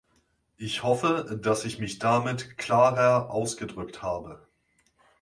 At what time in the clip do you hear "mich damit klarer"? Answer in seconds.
1.77-3.29